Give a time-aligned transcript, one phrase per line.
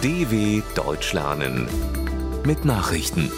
[0.00, 1.68] DW Deutsch lernen
[2.44, 3.32] mit Nachrichten.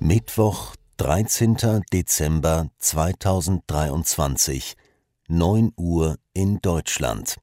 [0.00, 1.84] Mittwoch, 13.
[1.92, 4.74] Dezember 2023,
[5.28, 7.36] 9 Uhr in Deutschland.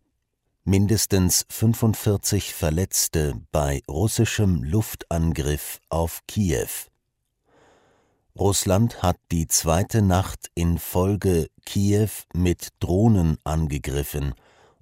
[0.66, 6.68] Mindestens 45 Verletzte bei russischem Luftangriff auf Kiew.
[8.38, 14.36] Russland hat die zweite Nacht in Folge Kiew mit Drohnen angegriffen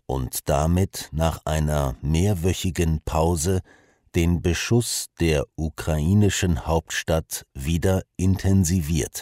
[0.09, 3.61] und damit nach einer mehrwöchigen Pause
[4.15, 9.21] den Beschuss der ukrainischen Hauptstadt wieder intensiviert.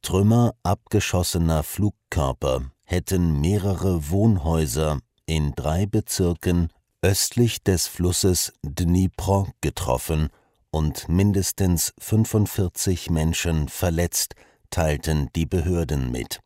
[0.00, 6.70] Trümmer abgeschossener Flugkörper hätten mehrere Wohnhäuser in drei Bezirken
[7.02, 10.30] östlich des Flusses Dnipro getroffen
[10.70, 14.34] und mindestens 45 Menschen verletzt,
[14.70, 16.40] teilten die Behörden mit.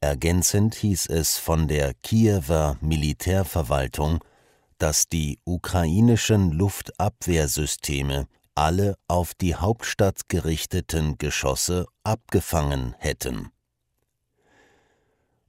[0.00, 4.24] Ergänzend hieß es von der Kiewer Militärverwaltung,
[4.78, 13.50] dass die ukrainischen Luftabwehrsysteme alle auf die Hauptstadt gerichteten Geschosse abgefangen hätten.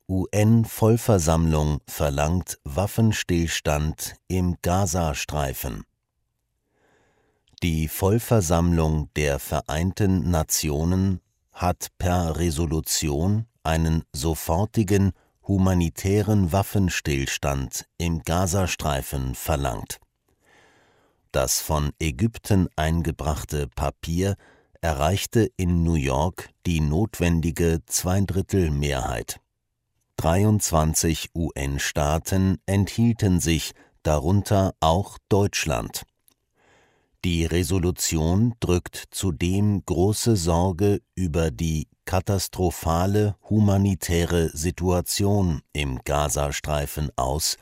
[0.07, 5.83] UN-Vollversammlung verlangt Waffenstillstand im Gazastreifen.
[7.61, 11.19] Die Vollversammlung der Vereinten Nationen
[11.51, 15.11] hat per Resolution einen sofortigen
[15.47, 19.99] humanitären Waffenstillstand im Gazastreifen verlangt.
[21.31, 24.37] Das von Ägypten eingebrachte Papier
[24.81, 29.39] erreichte in New York die notwendige Zweidrittelmehrheit.
[30.17, 36.05] 23 UN-Staaten enthielten sich, darunter auch Deutschland.
[37.25, 47.57] Die Resolution drückt zudem große Sorge über die katastrophale humanitäre Situation im Gazastreifen aus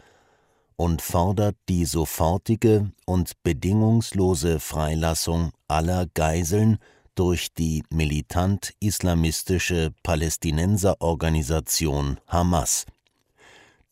[0.75, 6.77] und fordert die sofortige und bedingungslose Freilassung aller Geiseln
[7.15, 12.85] durch die militant-islamistische Palästinenserorganisation Hamas.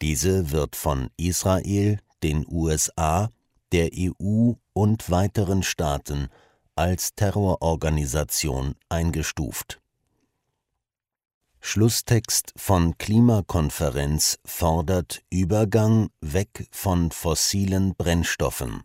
[0.03, 3.29] Diese wird von Israel, den USA
[3.71, 6.29] der EU und weiteren Staaten
[6.75, 9.81] als Terrororganisation eingestuft.
[11.61, 18.83] Schlusstext von Klimakonferenz fordert Übergang weg von fossilen Brennstoffen.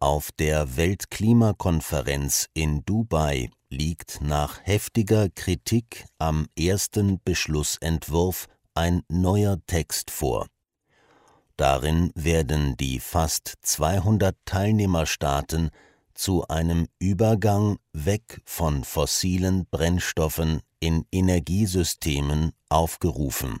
[0.00, 10.10] Auf der Weltklimakonferenz in Dubai liegt nach heftiger Kritik am ersten Beschlussentwurf ein neuer Text
[10.10, 10.46] vor.
[11.56, 15.70] Darin werden die fast 200 Teilnehmerstaaten
[16.14, 23.60] zu einem Übergang weg von fossilen Brennstoffen in Energiesystemen aufgerufen.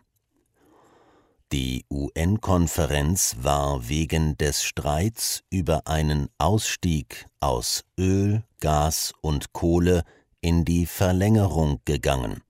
[1.52, 10.02] Die UN-Konferenz war wegen des Streits über einen Ausstieg aus Öl, Gas und Kohle
[10.40, 12.43] in die Verlängerung gegangen.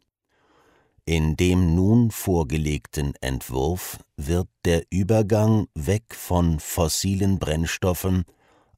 [1.07, 8.25] In dem nun vorgelegten Entwurf wird der Übergang weg von fossilen Brennstoffen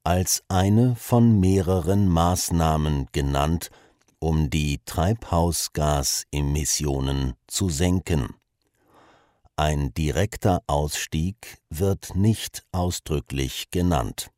[0.03, 3.69] als eine von mehreren Maßnahmen genannt,
[4.19, 8.35] um die Treibhausgasemissionen zu senken.
[9.55, 14.31] Ein direkter Ausstieg wird nicht ausdrücklich genannt.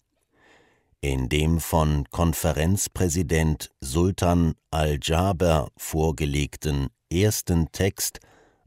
[1.01, 8.19] In dem von Konferenzpräsident Sultan al-Jaber vorgelegten ersten Text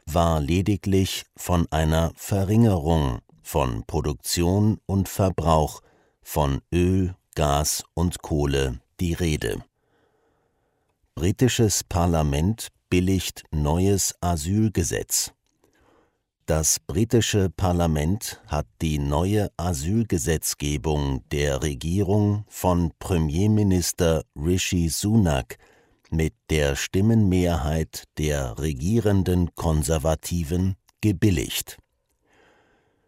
[0.06, 5.82] war lediglich von einer Verringerung von Produktion und Verbrauch
[6.22, 9.62] von Öl, Gas und Kohle die Rede.
[11.14, 15.34] Britisches Parlament billigt neues Asylgesetz.
[16.46, 25.56] Das britische Parlament hat die neue Asylgesetzgebung der Regierung von Premierminister Rishi Sunak
[26.10, 31.78] mit der Stimmenmehrheit der regierenden Konservativen gebilligt.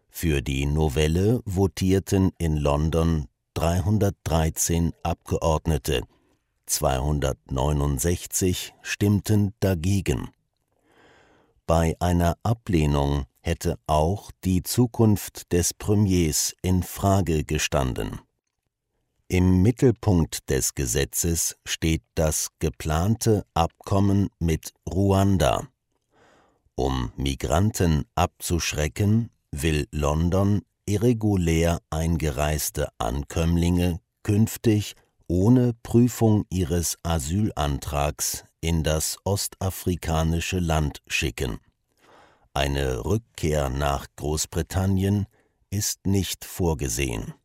[0.09, 6.03] Für die Novelle votierten in London 313 Abgeordnete,
[6.67, 10.29] 269 stimmten dagegen.
[11.67, 18.19] Bei einer Ablehnung hätte auch die Zukunft des Premiers in Frage gestanden.
[19.27, 25.67] Im Mittelpunkt des Gesetzes steht das geplante Abkommen mit Ruanda.
[26.75, 34.95] Um Migranten abzuschrecken, will London irregulär eingereiste Ankömmlinge künftig
[35.27, 41.59] ohne Prüfung ihres Asylantrags in das ostafrikanische Land schicken.
[42.55, 45.27] Eine Rückkehr nach Großbritannien
[45.69, 47.35] ist nicht vorgesehen.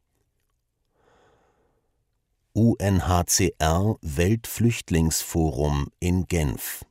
[2.54, 6.86] UNHCR Weltflüchtlingsforum in Genf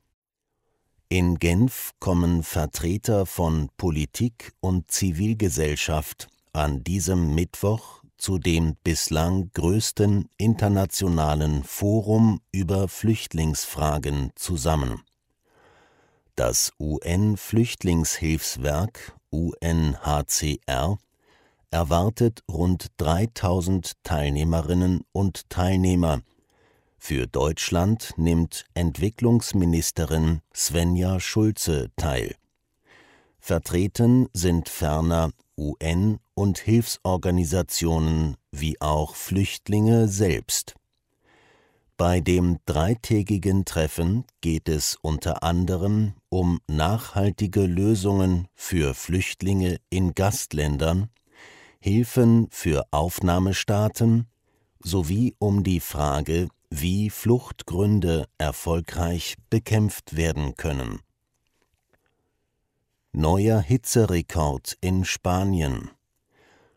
[1.10, 10.30] In Genf kommen Vertreter von Politik und Zivilgesellschaft an diesem Mittwoch zu dem bislang größten
[10.38, 15.02] internationalen Forum über Flüchtlingsfragen zusammen
[16.40, 20.98] das UN-Flüchtlingshilfswerk UNHCR
[21.70, 26.22] erwartet rund 3000 Teilnehmerinnen und Teilnehmer.
[26.98, 32.36] Für Deutschland nimmt Entwicklungsministerin Svenja Schulze teil.
[33.40, 40.76] Vertreten sind ferner UN und Hilfsorganisationen wie auch Flüchtlinge selbst.
[41.98, 51.10] Bei dem dreitägigen Treffen geht es unter anderem um nachhaltige Lösungen für Flüchtlinge in Gastländern,
[51.82, 54.28] Hilfen für Aufnahmestaaten
[54.82, 61.00] sowie um die Frage, wie Fluchtgründe erfolgreich bekämpft werden können.
[63.22, 65.92] Neuer Hitzerekord in Spanien